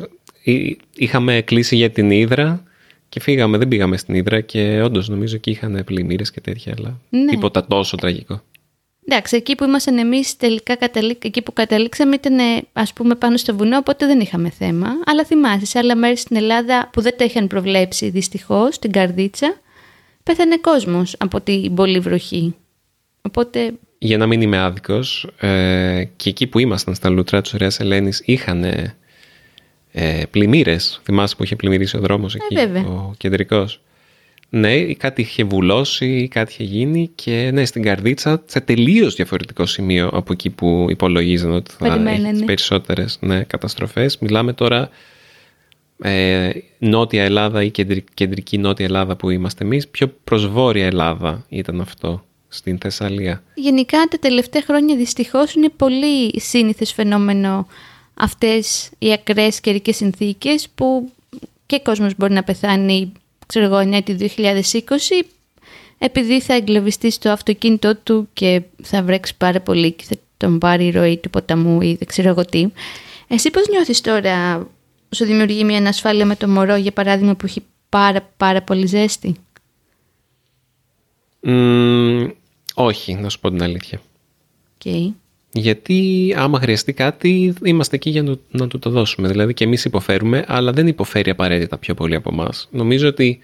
[0.96, 2.64] Είχαμε κλείσει για την Ήδρα
[3.10, 7.00] και φύγαμε, δεν πήγαμε στην Ήδρα και όντως νομίζω εκεί είχαν πλημμύρες και τέτοια, αλλά
[7.10, 7.26] Ναι.
[7.32, 8.42] τίποτα τόσο τραγικό.
[9.06, 12.38] Εντάξει, εκεί που ήμασταν εμείς τελικά, καταλή- εκεί που καταλήξαμε ήταν
[12.74, 14.88] ας πούμε πάνω στο βουνό, οπότε δεν είχαμε θέμα.
[15.06, 19.60] Αλλά θυμάσαι, σε άλλα μέρη στην Ελλάδα που δεν τα είχαν προβλέψει δυστυχώς, στην Καρδίτσα,
[20.24, 22.56] πέθανε κόσμος από την πολύ βροχή.
[23.22, 27.72] Οπότε, Για να μην είμαι άδικος, ε, και εκεί που ήμασταν στα λουτρά της Ωραία
[27.80, 28.64] Ελένη είχαν
[29.92, 31.02] ε, πλημμύρες.
[31.04, 32.84] Θυμάσαι που είχε πλημμυρίσει ο δρόμος εκεί, βέβαια.
[32.86, 33.82] ο κεντρικός.
[34.54, 40.10] Ναι, κάτι είχε βουλώσει, κάτι είχε γίνει και ναι, στην καρδίτσα σε τελείως διαφορετικό σημείο
[40.14, 42.28] από εκεί που υπολογίζαν ότι θα Περιμένανε.
[42.28, 44.18] έχεις τις περισσότερες ναι, καταστροφές.
[44.18, 44.90] Μιλάμε τώρα
[46.02, 51.46] ε, νότια Ελλάδα ή κεντρική, κεντρική νότια Ελλάδα που είμαστε εμείς, πιο προς βόρεια Ελλάδα
[51.50, 53.44] ήταν αυτό στην Θεσσαλία.
[53.54, 57.68] γενικά τα τελευταία χρόνια δυστυχώς είναι πολύ σύνηθες φαινόμενο
[58.22, 61.12] αυτές οι ακραίες καιρικές συνθήκες που
[61.66, 63.12] και κόσμος μπορεί να πεθάνει,
[63.46, 65.26] ξέρω εγώ, ενέτη 2020
[65.98, 70.86] επειδή θα εγκλωβιστεί στο αυτοκίνητό του και θα βρέξει πάρα πολύ και θα τον πάρει
[70.86, 72.68] η ροή του ποταμού ή δεν ξέρω εγώ τι.
[73.28, 74.68] Εσύ πώς νιώθεις τώρα,
[75.16, 79.36] σου δημιουργεί μια ανασφάλεια με το μωρό, για παράδειγμα, που έχει πάρα πάρα πολύ ζέστη;
[81.42, 82.28] Μ,
[82.74, 84.02] όχι, να σου πω την αλήθεια.
[84.84, 85.12] Okay.
[85.54, 89.28] Γιατί άμα χρειαστεί κάτι, είμαστε εκεί για να, του- να του το δώσουμε.
[89.28, 92.68] Δηλαδή και εμείς υποφέρουμε, αλλά δεν υποφέρει απαραίτητα πιο πολύ από εμάς.
[92.72, 93.40] Νομίζω ότι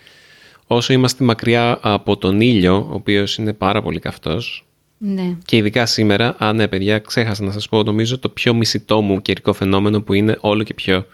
[0.68, 4.66] όσο είμαστε μακριά από τον ήλιο, ο οποίος είναι πάρα πολύ καυτός,
[4.98, 5.36] Ναι.
[5.46, 9.22] και ειδικά σήμερα, α ναι παιδιά, ξέχασα να σας πω, νομίζω το πιο μισητό μου
[9.22, 11.06] καιρικό φαινόμενο που είναι όλο και πιο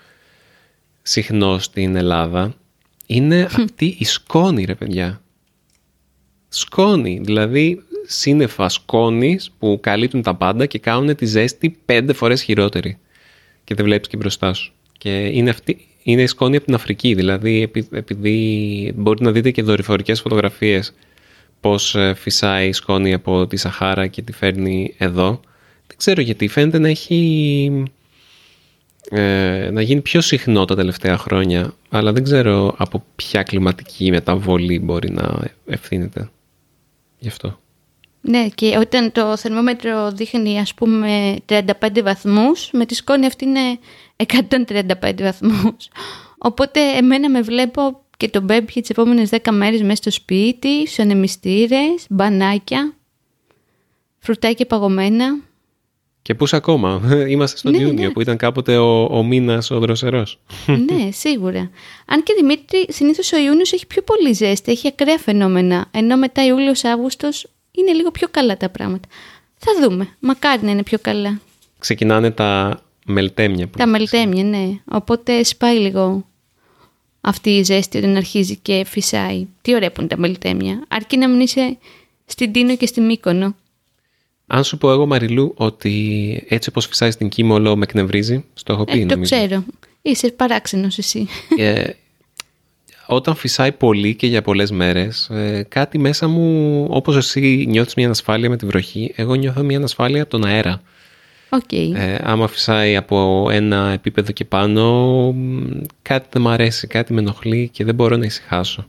[1.02, 2.54] συχνό στην Ελλάδα,
[3.06, 5.22] είναι αυτή η σκόνη ρε παιδιά.
[6.50, 12.98] Σκόνη, δηλαδή σύννεφα σκόνης που καλύπτουν τα πάντα και κάνουν τη ζέστη πέντε φορές χειρότερη.
[13.64, 14.74] Και δεν βλέπεις και μπροστά σου.
[14.98, 19.52] Και είναι, αυτή, είναι η σκόνη από την Αφρική, δηλαδή επει- επειδή μπορείτε να δείτε
[19.52, 20.94] και δορυφορικές φωτογραφίες
[21.60, 25.40] πώς ε, φυσάει η σκόνη από τη Σαχάρα και τη φέρνει εδώ.
[25.88, 27.86] Δεν ξέρω γιατί φαίνεται να έχει
[29.10, 34.80] ε, να γίνει πιο συχνό τα τελευταία χρόνια, αλλά δεν ξέρω από ποια κλιματική μεταβολή
[34.80, 36.30] μπορεί να ευθύνεται
[37.20, 37.60] γι' αυτό.
[38.26, 41.64] Ναι, και όταν το θερμόμετρο δείχνει ας πούμε 35
[42.04, 43.80] βαθμούς, με τη σκόνη αυτή είναι
[44.16, 45.88] 135 βαθμούς.
[46.38, 50.80] Οπότε εμένα με βλέπω και τον μπέμπι για τις επόμενες 10 μέρες μέσα στο σπίτι,
[50.86, 52.94] στους ανεμιστήρες, μπανάκια,
[54.20, 55.40] φρουτάκια παγωμένα.
[56.22, 58.14] Και πούς ακόμα, είμαστε στον Ναι, Ιούνιο ναι.
[58.14, 60.40] που ήταν κάποτε ο, ο μήνας ο δροσερός.
[60.92, 61.70] ναι, σίγουρα.
[62.06, 66.46] Αν και Δημήτρη, συνήθως ο Ιούνιος έχει πιο πολύ ζέστη, έχει ακραία φαινόμενα, ενώ μετά
[66.46, 69.08] Ιούλιος-Αύγουστος είναι λίγο πιο καλά τα πράγματα.
[69.58, 70.08] Θα δούμε.
[70.20, 71.40] Μακάρι να είναι πιο καλά.
[71.80, 73.68] Ξεκινάνε τα μελτέμια.
[73.68, 74.70] Που Τα μελτέμια, ναι.
[74.86, 76.26] Οπότε σπάει λίγο
[77.22, 79.48] αυτή η ζέστη όταν αρχίζει και φυσάει.
[79.62, 80.84] Τι ωραία που είναι τα μελτέμια.
[80.88, 81.78] Αρκεί να μην είσαι
[82.26, 83.56] στην Τίνο και στη Μύκονο.
[84.48, 88.84] Αν σου πω εγώ Μαριλού ότι έτσι όπως φυσάει στην Κίμολο με εκνευρίζει, στο έχω
[88.84, 89.36] πει Ε, το νομίζω.
[89.36, 89.64] ξέρω.
[90.02, 91.28] Είσαι παράξενος εσύ.
[91.58, 91.84] Ε,
[93.06, 98.06] όταν φυσάει πολύ και για πολλές μέρες, ε, κάτι μέσα μου, όπως εσύ νιώθεις μια
[98.06, 100.82] ανασφάλεια με τη βροχή, εγώ νιώθω μια ανασφάλεια από τον αέρα.
[101.50, 101.72] Οκ.
[101.72, 107.20] Ε, άμα φυσάει από ένα επίπεδο και πάνω, μ, κάτι δεν μ' αρέσει, κάτι με
[107.20, 108.88] ενοχλεί και δεν μπορώ να ησυχασω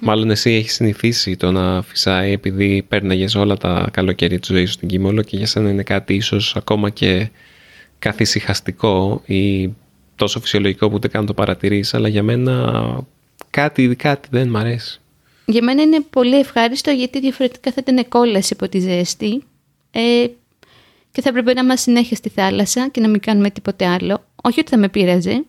[0.00, 4.74] Μάλλον εσύ έχεις συνηθίσει το να φυσάει επειδή πέρναγες όλα τα καλοκαίρι της ζωής σου
[4.74, 7.30] στην Κίμολο και για σένα είναι κάτι ίσως ακόμα και
[7.98, 9.70] καθησυχαστικό ή
[10.20, 13.04] τόσο φυσιολογικό που ούτε καν το παρατηρείς, αλλά για μένα
[13.50, 15.00] κάτι, κάτι δεν μ' αρέσει.
[15.44, 19.42] Για μένα είναι πολύ ευχάριστο γιατί διαφορετικά θα ήταν κόλαση από τη ζέστη
[19.90, 20.26] ε,
[21.12, 24.24] και θα έπρεπε να είμαστε συνέχεια στη θάλασσα και να μην κάνουμε τίποτε άλλο.
[24.42, 25.44] Όχι ότι θα με πείραζε,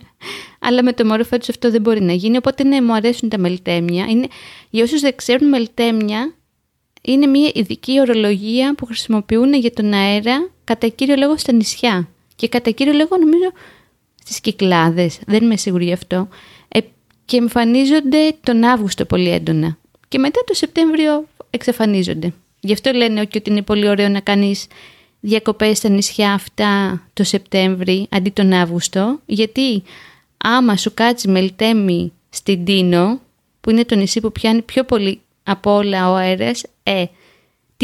[0.66, 2.36] αλλά με το μωρό φέτος αυτό δεν μπορεί να γίνει.
[2.36, 4.06] Οπότε ναι, μου αρέσουν τα μελτέμια.
[4.08, 4.26] Είναι,
[4.70, 6.34] για όσους δεν ξέρουν, μελτέμια
[7.02, 12.08] είναι μια ειδική ορολογία που χρησιμοποιούν για τον αέρα κατά κύριο λόγο στα νησιά.
[12.36, 13.83] Και κατά κύριο λόγο νομίζω στις
[14.44, 16.28] Κυκλάδες, δεν είμαι σίγουρη γι' αυτό.
[16.68, 16.78] Ε,
[17.24, 19.78] και εμφανίζονται τον Αύγουστο πολύ έντονα.
[20.08, 22.32] Και μετά το Σεπτέμβριο εξαφανίζονται.
[22.60, 24.66] Γι' αυτό λένε και ότι είναι πολύ ωραίο να κάνεις
[25.20, 29.20] διακοπές στα νησιά αυτά το Σεπτέμβρη αντί τον Αύγουστο.
[29.26, 29.82] Γιατί
[30.36, 33.20] άμα σου κάτσει μελτέμι στην Τίνο,
[33.60, 37.04] που είναι το νησί που πιάνει πιο πολύ από όλα ο αέρας, ε,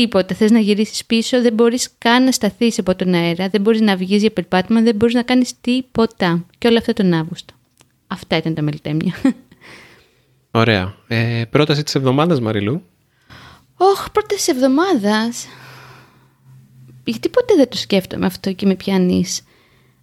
[0.01, 0.35] τίποτα.
[0.35, 3.97] Θες να γυρίσεις πίσω, δεν μπορείς καν να σταθείς από τον αέρα, δεν μπορείς να
[3.97, 6.45] βγεις για περπάτημα, δεν μπορείς να κάνεις τίποτα.
[6.59, 7.55] Και όλα αυτά τον Αύγουστο.
[8.07, 9.15] Αυτά ήταν τα μελτέμια.
[10.51, 10.95] Ωραία.
[11.09, 12.83] Ε, πρόταση της εβδομάδας Μαριλού.
[13.77, 15.47] Όχ, πρώτα της εβδομάδας.
[17.05, 19.43] Γιατί ποτέ δεν το σκέφτομαι αυτό και με πιάνεις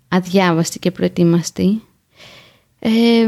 [0.08, 1.82] αδιάβαστη και προετοίμαστη.
[2.80, 3.28] Ε,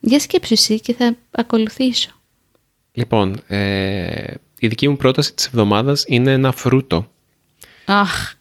[0.00, 2.10] για σκέψου εσύ και θα ακολουθήσω.
[2.92, 7.10] Λοιπόν, ε, η δική μου πρόταση της εβδομάδας είναι ένα φρούτο.
[7.84, 8.32] Αχ,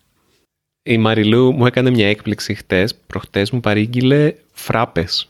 [0.84, 5.30] Η Μαριλού μου έκανε μια έκπληξη χτες, προχτές μου παρήγγειλε φράπες.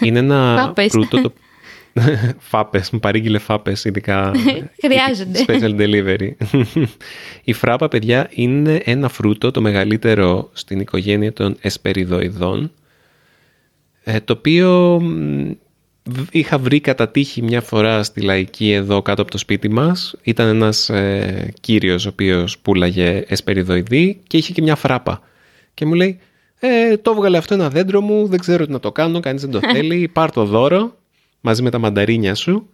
[0.00, 0.90] Είναι ένα Φάπες.
[0.90, 1.32] φρούτο το...
[2.50, 4.32] φάπες, μου παρήγγειλε φάπες, ειδικά
[4.84, 5.44] Χρειάζονται.
[5.46, 6.30] special delivery.
[7.44, 12.72] Η φράπα, παιδιά, είναι ένα φρούτο, το μεγαλύτερο στην οικογένεια των εσπεριδοειδών,
[14.04, 15.52] ε, το οποίο μ, β-
[16.30, 20.14] είχα βρει κατά τύχη μια φορά στη Λαϊκή εδώ κάτω από το σπίτι μας.
[20.22, 25.20] Ήταν ένας ε, κύριος ο οποίος πουλάγε εσπεριδοειδή και είχε και μια φράπα.
[25.74, 26.18] Και μου λέει,
[26.58, 29.50] ε, το έβγαλε αυτό ένα δέντρο μου, δεν ξέρω τι να το κάνω, κανείς δεν
[29.50, 30.96] το θέλει, πάρ το δώρο
[31.40, 32.68] μαζί με τα μανταρίνια σου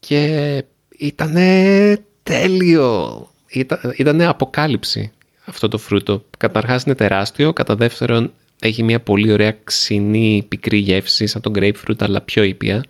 [0.00, 0.64] και
[0.98, 3.26] ήτανε τέλειο.
[3.48, 5.12] Ήταν, ήτανε αποκάλυψη
[5.44, 6.24] αυτό το φρούτο.
[6.38, 11.98] Καταρχάς είναι τεράστιο, κατά δεύτερον έχει μια πολύ ωραία ξινή πικρή γεύση σαν τον grapefruit
[11.98, 12.84] αλλά πιο ήπια.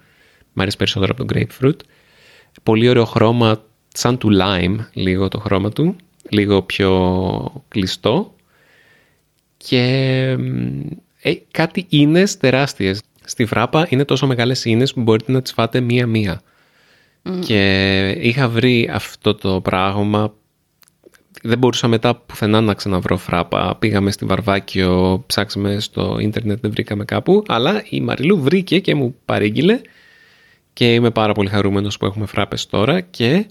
[0.52, 1.76] Μ' αρέσει περισσότερο από τον grapefruit.
[2.62, 5.96] Πολύ ωραίο χρώμα σαν του lime λίγο το χρώμα του.
[6.28, 8.34] Λίγο πιο κλειστό.
[9.56, 10.80] Και μ,
[11.22, 13.02] ε, κάτι ίνες τεράστιες.
[13.24, 16.40] Στη φράπα είναι τόσο μεγάλες ίνες που μπορείτε να τις φάτε μία-μία.
[17.40, 20.34] Και είχα βρει αυτό το πράγμα.
[21.44, 23.76] Δεν μπορούσα μετά πουθενά να ξαναβρω φράπα.
[23.78, 27.42] Πήγαμε στη Βαρβάκιο, ψάξαμε στο ίντερνετ, δεν βρήκαμε κάπου.
[27.46, 29.80] Αλλά η Μαριλού βρήκε και μου παρήγγειλε.
[30.72, 33.00] Και είμαι πάρα πολύ χαρούμενος που έχουμε φράπες τώρα.
[33.00, 33.46] Και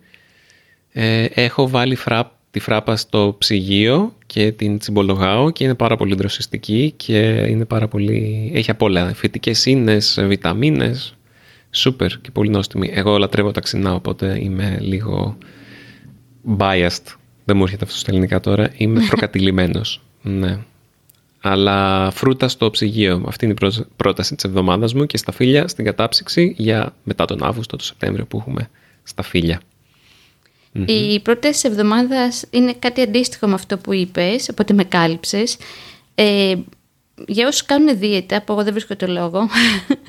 [0.92, 6.16] ε, έχω βάλει φράπ, τη φράπα στο ψυγείο και την τσιμπολογάω και είναι πάρα πολύ
[6.16, 8.52] δροσιστική και είναι πάρα πολύ...
[8.54, 9.14] έχει απ' όλα.
[9.14, 11.16] Φυτικές ίνες, βιταμίνες,
[11.72, 12.92] σούπερ και πολύ νόστιμη.
[12.94, 15.38] Εγώ λατρεύω τα ξινά, οπότε είμαι λίγο
[16.58, 17.16] biased.
[17.46, 18.72] Δεν μου έρχεται αυτό στα ελληνικά τώρα.
[18.78, 20.02] Είμαι προκατηλημένος.
[20.22, 20.58] ναι.
[21.44, 23.24] Αλλά φρούτα στο ψυγείο.
[23.28, 27.26] Αυτή είναι η πρό- πρόταση της εβδομάδας μου και στα φίλια στην κατάψυξη για μετά
[27.26, 28.70] τον Αύγουστο, τον Σεπτέμβριο που έχουμε
[29.04, 29.62] στα φίλια.
[30.86, 35.58] Η πρόταση της εβδομάδας είναι κάτι αντίστοιχο με αυτό που είπες, οπότε με κάλυψες.
[36.16, 36.54] Ε,
[37.28, 39.48] για όσους κάνουν δίαιτα, που εγώ δεν βρίσκω το λόγο,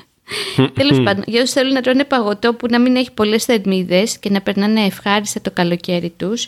[0.79, 4.29] τέλος πάντων, για όσους θέλουν να τρώνε παγωτό που να μην έχει πολλές θερμίδες και
[4.29, 6.47] να περνάνε ευχάριστα το καλοκαίρι τους,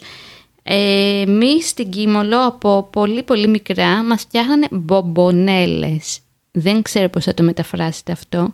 [0.67, 6.19] ε, Εμεί στην Κίμολο από πολύ πολύ μικρά μας φτιάχνανε μπομπονέλες.
[6.51, 8.51] Δεν ξέρω πώς θα το μεταφράσετε αυτό.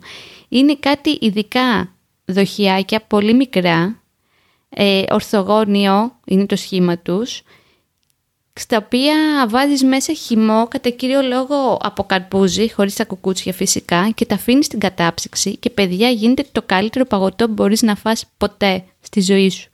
[0.48, 1.94] Είναι κάτι ειδικά
[2.24, 4.02] δοχιάκια πολύ μικρά
[4.74, 7.42] ε, ορθογώνιο είναι το σχήμα τους,
[8.52, 14.26] στα οποία βάζεις μέσα χυμό κατά κύριο λόγο από καρπούζι, χωρίς τα κουκούτσια φυσικά, και
[14.26, 18.84] τα αφήνεις στην κατάψυξη και παιδιά γίνεται το καλύτερο παγωτό που μπορείς να φας ποτέ
[19.00, 19.70] στη ζωή σου.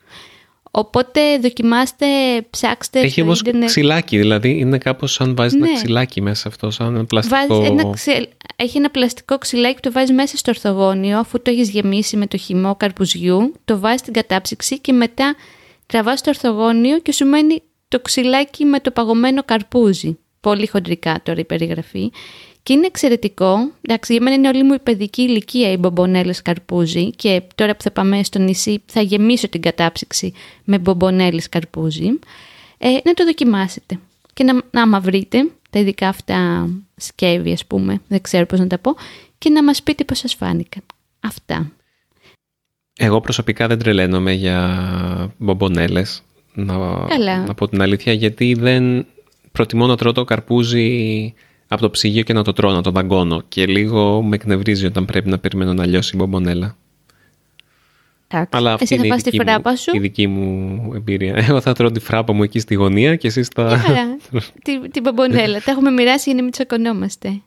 [0.70, 2.06] Οπότε δοκιμάστε,
[2.50, 3.66] ψάξτε Έχει στο όμως ίντερνετ.
[3.68, 5.74] ξυλάκι, δηλαδή είναι κάπως σαν βάζεις ένα Ναι.
[5.74, 7.46] ξυλάκι μέσα αυτό, σαν ένα πλαστικό...
[7.56, 11.50] Βάζεις ένα ξε- Έχει ένα πλαστικό ξυλάκι που το βάζεις μέσα στο ορθογώνιο αφού το
[11.50, 15.34] έχεις γεμίσει με το χυμό καρπουζιού, το βάζεις στην κατάψυξη και μετά
[15.86, 20.18] τραβάς το ορθογώνιο και σου μένει το ξυλάκι με το παγωμένο καρπούζι.
[20.40, 22.10] Πολύ χοντρικά τώρα η περιγραφή.
[22.68, 23.72] Και είναι εξαιρετικό.
[23.80, 27.82] Εντάξει, για μένα είναι όλη μου η παιδική ηλικία οι μπομπονέλες καρπούζι και τώρα που
[27.82, 30.32] θα πάμε στο νησί θα γεμίσω την κατάψυξη
[30.64, 32.06] με μπομπονέλες καρπούζι.
[32.78, 33.98] Ε, να το δοκιμάσετε.
[34.34, 38.66] Και να, να άμα βρείτε τα ειδικά αυτά σκεύη, ας πούμε, δεν ξέρω πώς να
[38.66, 38.94] τα πω,
[39.38, 40.82] και να μας πείτε πώς σας φάνηκαν.
[41.20, 41.72] Αυτά.
[42.98, 46.22] Εγώ προσωπικά δεν τρελαίνομαι για μπομπονέλες,
[46.54, 46.74] να,
[47.08, 47.44] Καλά.
[47.46, 49.06] να πω την αλήθεια, γιατί δεν
[49.52, 51.34] προτιμώ να τρώω το καρπούζι
[51.68, 53.42] από το ψυγείο και να το τρώω, να το δαγκώνω.
[53.48, 56.76] Και λίγο με εκνευρίζει όταν πρέπει να περιμένω να λιώσει η μπομπονέλα.
[58.28, 58.50] Εντάξει.
[58.52, 60.92] Αλλά αυτή Εσύ θα είναι η φας τη δική, φράπα μου, σου; η δική μου
[60.94, 61.34] εμπειρία.
[61.48, 63.62] Εγώ θα τρώω τη φράπα μου εκεί στη γωνία και εσείς θα...
[63.62, 64.16] Καλά.
[64.64, 65.60] την, την μπομπονέλα.
[65.60, 67.40] Τα έχουμε μοιράσει για να μην τσακωνόμαστε.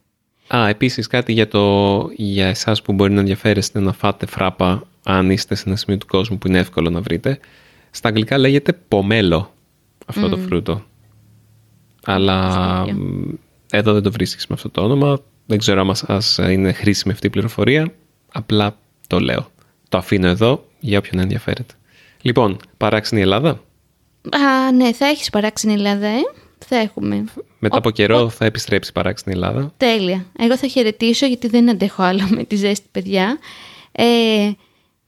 [0.55, 5.29] Α, επίσης κάτι για, το, για εσάς που μπορεί να ενδιαφέρεστε να φάτε φράπα αν
[5.29, 7.39] είστε σε ένα σημείο του κόσμου που είναι εύκολο να βρείτε.
[7.91, 9.53] Στα αγγλικά λέγεται πομέλο
[10.05, 10.85] αυτό το φρούτο.
[12.05, 12.47] Αλλά
[12.79, 12.95] Αστείο.
[12.95, 13.33] μ,
[13.71, 15.19] εδώ δεν το βρίσκεις με αυτό το όνομα.
[15.45, 17.93] Δεν ξέρω αν σας είναι χρήσιμη αυτή η πληροφορία.
[18.31, 19.51] Απλά το λέω.
[19.89, 21.73] Το αφήνω εδώ για όποιον ενδιαφέρεται.
[22.21, 23.49] Λοιπόν, παράξενη Ελλάδα;
[24.29, 26.19] Α, ναι, θα έχεις παράξενη Ελλάδα, ε.
[26.65, 27.25] Θα έχουμε.
[27.59, 30.25] Μετά από καιρό θα επιστρέψει η παράξενη Ελλάδα; Τέλεια.
[30.39, 33.37] Εγώ θα χαιρετήσω γιατί δεν αντέχω άλλο με τη ζέστη, παιδιά.
[33.91, 34.51] Ε,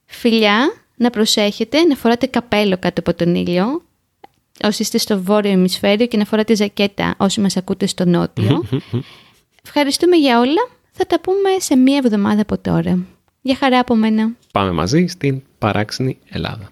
[0.06, 3.82] φιλιά, να προσέχετε, να φοράτε καπέλο κάτω από τον ήλιο
[4.64, 8.64] όσοι είστε στο βόρειο ημισφαίριο και να φοράτε ζακέτα όσοι μας ακούτε στο νότιο.
[9.66, 10.70] Ευχαριστούμε για όλα.
[10.92, 13.00] Θα τα πούμε σε μία εβδομάδα από τώρα.
[13.42, 14.32] Για χαρά από μένα.
[14.52, 16.72] Πάμε μαζί στην παράξενη Ελλάδα.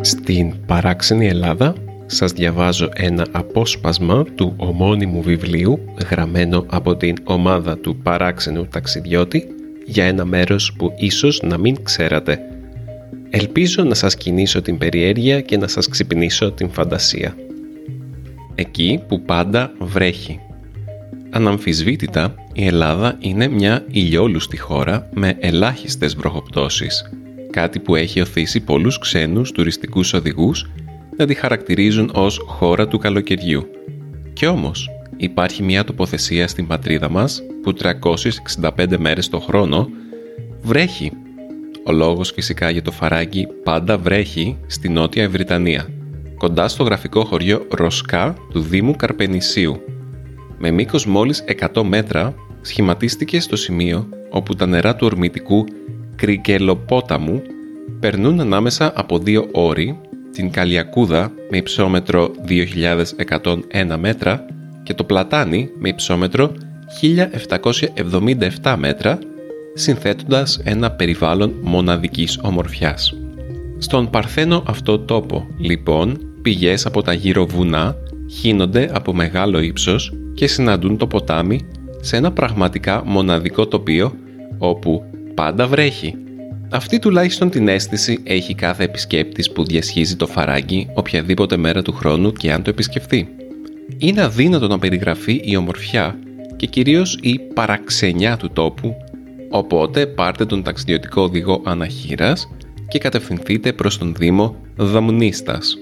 [0.00, 1.74] Στην παράξενη Ελλάδα
[2.10, 9.46] σας διαβάζω ένα απόσπασμα του ομώνυμου βιβλίου γραμμένο από την ομάδα του παράξενου ταξιδιώτη
[9.86, 12.40] για ένα μέρος που ίσως να μην ξέρατε.
[13.30, 17.36] Ελπίζω να σας κινήσω την περιέργεια και να σας ξυπνήσω την φαντασία.
[18.54, 20.40] Εκεί που πάντα βρέχει.
[21.30, 27.10] Αναμφισβήτητα, η Ελλάδα είναι μια ηλιόλουστη χώρα με ελάχιστες βροχοπτώσεις,
[27.50, 30.70] κάτι που έχει οθήσει πολλούς ξένους τουριστικούς οδηγούς
[31.18, 33.70] να τη χαρακτηρίζουν ως χώρα του καλοκαιριού.
[34.32, 39.88] Κι όμως, υπάρχει μια τοποθεσία στην πατρίδα μας που 365 μέρες το χρόνο
[40.62, 41.12] βρέχει.
[41.84, 45.88] Ο λόγος φυσικά για το φαράγγι πάντα βρέχει στη Νότια Βρυτανία,
[46.38, 49.80] κοντά στο γραφικό χωριό Ροσκά του Δήμου Καρπενησίου.
[50.58, 55.64] Με μήκος μόλις 100 μέτρα σχηματίστηκε στο σημείο όπου τα νερά του ορμητικού
[56.16, 57.42] Κρικελοπόταμου
[58.00, 60.00] περνούν ανάμεσα από δύο όροι,
[60.32, 64.44] την Καλιακούδα με υψόμετρο 2.101 μέτρα
[64.82, 66.52] και το Πλατάνι με υψόμετρο
[68.62, 69.18] 1.777 μέτρα,
[69.74, 73.14] συνθέτοντας ένα περιβάλλον μοναδικής ομορφιάς.
[73.78, 77.96] Στον παρθένο αυτό τόπο, λοιπόν, πηγές από τα γύρω βουνά
[78.30, 81.60] χύνονται από μεγάλο ύψος και συναντούν το ποτάμι
[82.00, 84.12] σε ένα πραγματικά μοναδικό τοπίο
[84.58, 86.14] όπου πάντα βρέχει.
[86.70, 92.32] Αυτή τουλάχιστον την αίσθηση έχει κάθε επισκέπτης που διασχίζει το φαράγγι οποιαδήποτε μέρα του χρόνου
[92.32, 93.28] και αν το επισκεφθεί.
[93.98, 96.18] Είναι αδύνατο να περιγραφεί η ομορφιά
[96.56, 98.94] και κυρίως η παραξενιά του τόπου,
[99.50, 102.48] οπότε πάρτε τον ταξιδιωτικό οδηγό αναχείρας
[102.88, 105.76] και κατευθυνθείτε προς τον Δήμο Δαμουνίστας.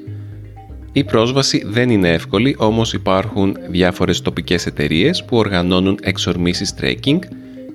[0.92, 7.18] Η πρόσβαση δεν είναι εύκολη, όμως υπάρχουν διάφορες τοπικές εταιρείες που οργανώνουν εξορμήσεις trekking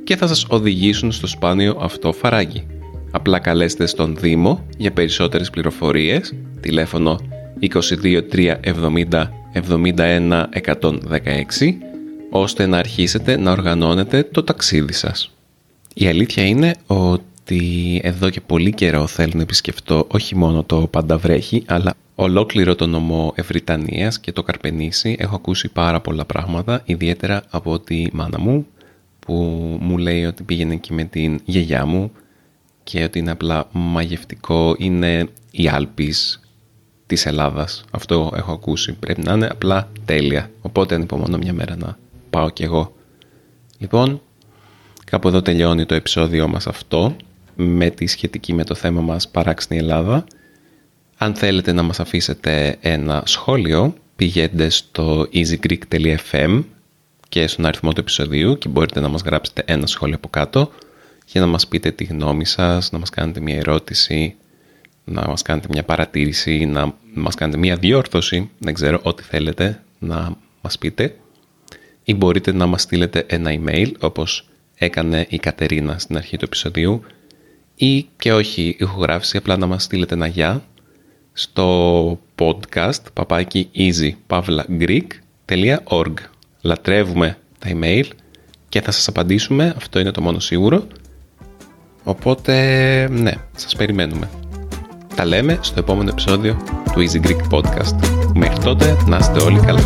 [0.03, 2.65] και θα σας οδηγήσουν στο σπάνιο αυτό φαράγγι.
[3.11, 7.19] Απλά καλέστε στον Δήμο για περισσότερες πληροφορίες, τηλέφωνο
[7.59, 11.77] 22 370 71 116,
[12.29, 15.35] ώστε να αρχίσετε να οργανώνετε το ταξίδι σας.
[15.93, 21.63] Η αλήθεια είναι ότι εδώ και πολύ καιρό θέλω να επισκεφτώ όχι μόνο το Πανταβρέχη,
[21.65, 25.15] αλλά ολόκληρο το νομό Ευρυτανίας και το Καρπενήσι.
[25.19, 28.65] Έχω ακούσει πάρα πολλά πράγματα, ιδιαίτερα από τη μάνα μου,
[29.19, 29.33] που
[29.81, 32.11] μου λέει ότι πήγαινε και με την γιαγιά μου
[32.91, 36.39] και ότι είναι απλά μαγευτικό, είναι η Άλπης
[37.05, 37.83] της Ελλάδας.
[37.91, 38.93] Αυτό έχω ακούσει.
[38.93, 40.51] Πρέπει να είναι απλά τέλεια.
[40.61, 41.97] Οπότε ανυπομονώ μια μέρα να
[42.29, 42.95] πάω κι εγώ.
[43.77, 44.21] Λοιπόν,
[45.05, 47.15] κάπου εδώ τελειώνει το επεισόδιο μας αυτό
[47.55, 50.25] με τη σχετική με το θέμα μας παράξενη Ελλάδα.
[51.17, 56.63] Αν θέλετε να μας αφήσετε ένα σχόλιο, πηγαίνετε στο easygreek.fm
[57.29, 60.71] και στον αριθμό του επεισοδίου και μπορείτε να μας γράψετε ένα σχόλιο από κάτω
[61.31, 64.35] για να μας πείτε τη γνώμη σας, να μας κάνετε μια ερώτηση,
[65.03, 70.37] να μας κάνετε μια παρατήρηση, να μας κάνετε μια διόρθωση, δεν ξέρω, ό,τι θέλετε να
[70.61, 71.15] μας πείτε.
[72.03, 77.01] Ή μπορείτε να μας στείλετε ένα email, όπως έκανε η Κατερίνα στην αρχή του επεισοδίου,
[77.75, 80.63] ή και όχι ηχογράφηση, απλά να μας στείλετε ένα γεια
[81.33, 86.13] στο podcast παπάκι easypavlagreek.org
[86.61, 88.05] Λατρεύουμε τα email
[88.69, 90.87] και θα σας απαντήσουμε, αυτό είναι το μόνο σίγουρο.
[92.03, 92.53] Οπότε,
[93.11, 94.29] ναι, σας περιμένουμε.
[95.15, 96.57] Τα λέμε στο επόμενο επεισόδιο
[96.91, 97.95] του Easy Greek Podcast.
[98.33, 99.81] Μέχρι τότε, να είστε όλοι καλά.